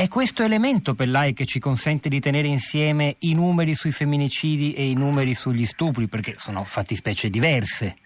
[0.00, 4.72] È questo elemento per lei che ci consente di tenere insieme i numeri sui femminicidi
[4.72, 7.96] e i numeri sugli stupri, perché sono fattispecie diverse.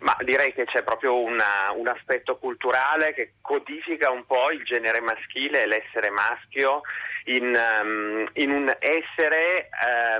[0.00, 5.00] Ma direi che c'è proprio una, un aspetto culturale che codifica un po' il genere
[5.00, 6.82] maschile e l'essere maschio
[7.24, 9.70] in, um, in un essere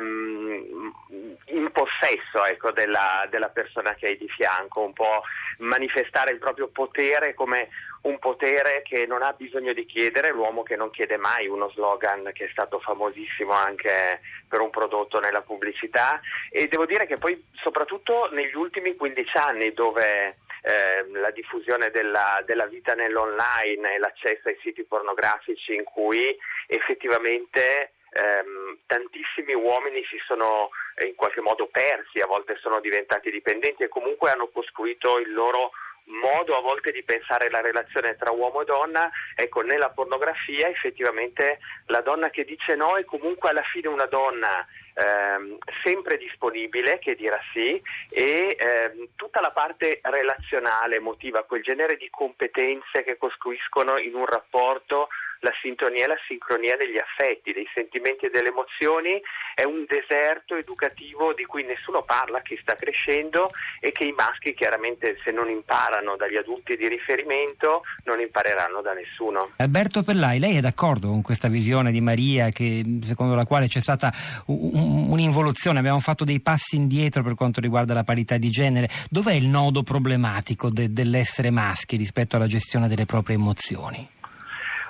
[0.01, 0.93] um,
[1.47, 5.23] in possesso ecco, della, della, persona che hai di fianco, un po'
[5.59, 7.69] manifestare il proprio potere come
[8.03, 12.31] un potere che non ha bisogno di chiedere, l'uomo che non chiede mai, uno slogan
[12.33, 16.21] che è stato famosissimo anche per un prodotto nella pubblicità.
[16.51, 22.43] E devo dire che poi soprattutto negli ultimi 15 anni dove eh, la diffusione della,
[22.45, 26.37] della, vita nell'online e l'accesso ai siti pornografici in cui
[26.67, 33.31] effettivamente ehm, tantissimi uomini si sono eh, in qualche modo persi, a volte sono diventati
[33.31, 35.71] dipendenti e comunque hanno costruito il loro
[36.07, 41.59] modo a volte di pensare la relazione tra uomo e donna, ecco, nella pornografia effettivamente
[41.87, 44.67] la donna che dice no è comunque alla fine una donna
[44.97, 51.97] ehm, sempre disponibile che dirà sì e ehm, tutta la parte relazionale, emotiva, quel genere
[51.97, 55.09] di competenze che costruiscono in un rapporto
[55.41, 59.21] la sintonia e la sincronia degli affetti, dei sentimenti e delle emozioni
[59.55, 64.55] è un deserto educativo di cui nessuno parla, che sta crescendo e che i maschi
[64.55, 69.53] chiaramente se non imparano dagli adulti di riferimento non impareranno da nessuno.
[69.57, 73.81] Alberto Pellai, lei è d'accordo con questa visione di Maria che, secondo la quale c'è
[73.81, 74.11] stata
[74.47, 78.89] un, un'involuzione, abbiamo fatto dei passi indietro per quanto riguarda la parità di genere?
[79.11, 84.09] Dov'è il nodo problematico de, dell'essere maschi rispetto alla gestione delle proprie emozioni?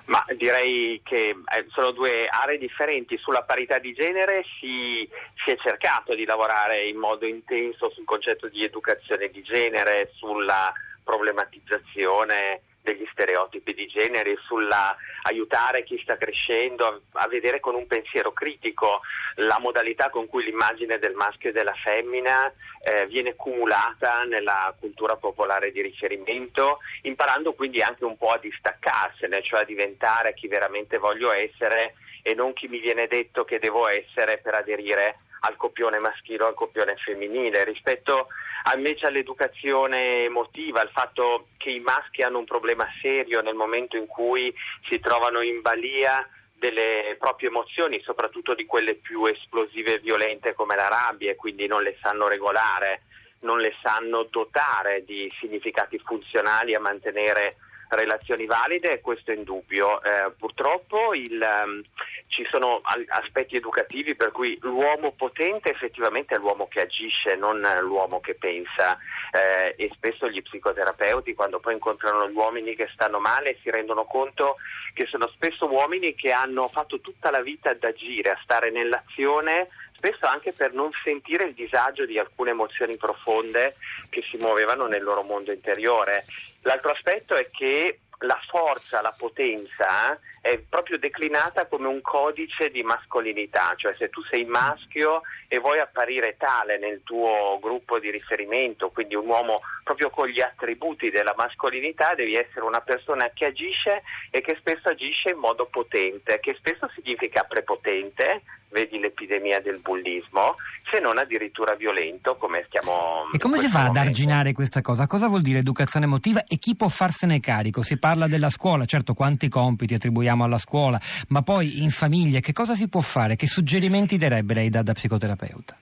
[0.07, 3.19] Ma direi che eh, sono due aree differenti.
[3.19, 5.09] Sulla parità di genere si,
[5.45, 10.73] si, è cercato di lavorare in modo intenso sul concetto di educazione di genere, sulla
[11.03, 17.89] problematizzazione degli stereotipi di genere, sulla aiutare chi sta crescendo a, a, vedere con un
[17.89, 19.01] pensiero critico
[19.37, 22.53] la modalità con cui l'immagine del maschio e della femmina
[22.85, 29.43] eh, viene cumulata nella cultura popolare di riferimento, imparando quindi anche un po' a distaccarsene,
[29.43, 33.89] cioè a diventare chi veramente voglio essere e non chi mi viene detto che devo
[33.89, 38.29] essere per aderire al copione maschile o al copione femminile, rispetto
[38.75, 44.07] invece all'educazione emotiva, al fatto che i maschi hanno un problema serio nel momento in
[44.07, 44.53] cui
[44.89, 50.75] si trovano in balia delle proprie emozioni, soprattutto di quelle più esplosive e violente come
[50.75, 53.03] la rabbia e quindi non le sanno regolare,
[53.41, 57.57] non le sanno dotare di significati funzionali a mantenere
[57.89, 60.03] relazioni valide, questo è indubbio.
[60.03, 61.83] Eh, purtroppo il, um,
[62.29, 68.21] ci sono aspetti educativi per cui l'uomo potente effettivamente è l'uomo che agisce, non l'uomo
[68.21, 68.99] che pensa
[69.33, 74.05] eh, e spesso gli psicoterapeuti quando poi incontrano gli uomini che stanno male si rendono
[74.05, 74.57] conto
[74.93, 79.69] che sono spesso uomini che hanno fatto tutta la vita ad agire, a stare nell'azione
[79.97, 83.75] spesso anche per non sentire il disagio di alcune emozioni profonde
[84.11, 86.25] che si muovevano nel loro mondo interiore.
[86.63, 92.85] L'altro aspetto è che la forza, la potenza è proprio declinata come un codice di
[92.85, 98.91] mascolinità, cioè se tu sei maschio e vuoi apparire tale nel tuo gruppo di riferimento,
[98.91, 104.05] quindi un uomo proprio con gli attributi della mascolinità, devi essere una persona che agisce
[104.31, 110.55] e che spesso agisce in modo potente, che spesso significa prepotente, vedi l'epidemia del bullismo,
[110.91, 113.99] se non addirittura violento come stiamo E come si fa momento.
[113.99, 115.07] ad arginare questa cosa?
[115.07, 117.83] Cosa vuol dire educazione emotiva e chi può farsene carico?
[117.83, 122.53] Si parla della scuola, certo quanti compiti attribuiamo alla scuola, ma poi in famiglia che
[122.53, 123.37] cosa si può fare?
[123.37, 125.77] Che suggerimenti darebbe lei da, da psicoterapeuta?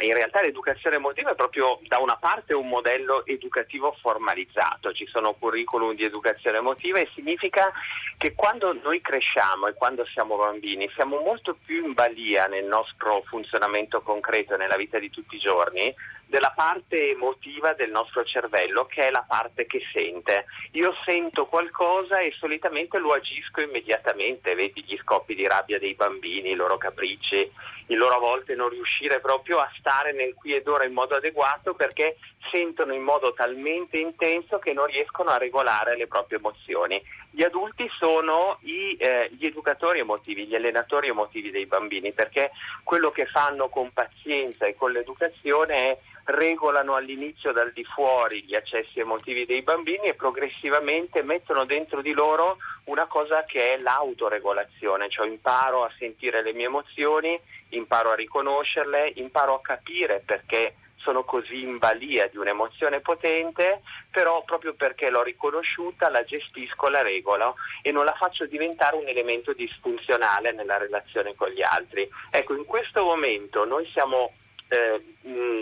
[0.00, 5.34] In realtà l'educazione emotiva è proprio da una parte un modello educativo formalizzato, ci sono
[5.34, 7.72] curriculum di educazione emotiva e significa
[8.16, 13.22] che quando noi cresciamo e quando siamo bambini siamo molto più in balia nel nostro
[13.26, 15.92] funzionamento concreto nella vita di tutti i giorni
[16.28, 20.44] della parte emotiva del nostro cervello che è la parte che sente.
[20.72, 26.50] Io sento qualcosa e solitamente lo agisco immediatamente, vedi gli scoppi di rabbia dei bambini,
[26.50, 27.50] i loro capricci,
[27.86, 31.14] il loro a volte non riuscire proprio a stare nel qui ed ora in modo
[31.14, 32.18] adeguato perché
[32.50, 37.02] sentono in modo talmente intenso che non riescono a regolare le proprie emozioni.
[37.30, 42.50] Gli adulti sono i, eh, gli educatori emotivi, gli allenatori emotivi dei bambini perché
[42.82, 45.98] quello che fanno con pazienza e con l'educazione è
[46.28, 52.12] regolano all'inizio dal di fuori gli accessi emotivi dei bambini e progressivamente mettono dentro di
[52.12, 57.38] loro una cosa che è l'autoregolazione, cioè imparo a sentire le mie emozioni,
[57.70, 64.42] imparo a riconoscerle, imparo a capire perché sono così in balia di un'emozione potente, però
[64.44, 69.54] proprio perché l'ho riconosciuta la gestisco, la regolo e non la faccio diventare un elemento
[69.54, 72.06] disfunzionale nella relazione con gli altri.
[72.30, 74.32] Ecco, in questo momento noi siamo
[74.68, 75.02] eh,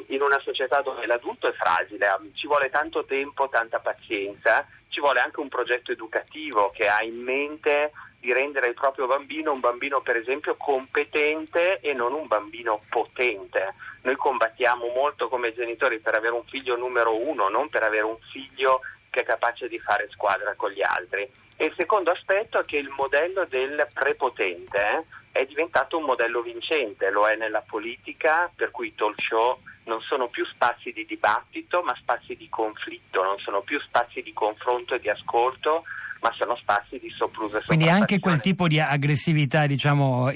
[0.08, 5.20] in una società dove l'adulto è fragile, ci vuole tanto tempo, tanta pazienza, ci vuole
[5.20, 10.00] anche un progetto educativo che ha in mente di rendere il proprio bambino un bambino
[10.00, 13.74] per esempio competente e non un bambino potente.
[14.02, 18.18] Noi combattiamo molto come genitori per avere un figlio numero uno, non per avere un
[18.32, 18.80] figlio
[19.10, 21.28] che è capace di fare squadra con gli altri.
[21.56, 25.04] E il secondo aspetto è che il modello del prepotente eh,
[25.36, 30.00] è diventato un modello vincente, lo è nella politica, per cui i talk show non
[30.00, 34.94] sono più spazi di dibattito, ma spazi di conflitto, non sono più spazi di confronto
[34.94, 35.84] e di ascolto,
[36.20, 40.30] ma sono spazi di sopruso e Quindi anche quel tipo di aggressività, diciamo,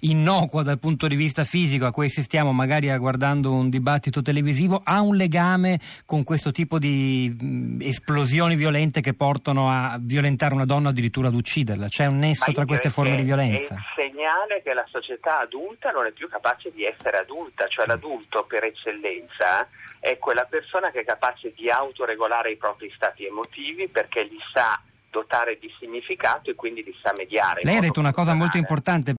[0.00, 5.00] innocua dal punto di vista fisico a cui assistiamo magari guardando un dibattito televisivo, ha
[5.00, 10.90] un legame con questo tipo di esplosioni violente che portano a violentare una donna o
[10.90, 11.88] addirittura ad ucciderla?
[11.88, 13.74] C'è un nesso tra queste forme di violenza?
[13.74, 17.86] È il segnale che la società adulta non è più capace di essere adulta, cioè
[17.86, 19.66] l'adulto per eccellenza
[20.00, 24.80] è quella persona che è capace di autoregolare i propri stati emotivi perché li sa
[25.16, 27.62] dotare di significato e quindi di sa mediare.
[27.64, 29.14] Lei ha detto una cosa molto importante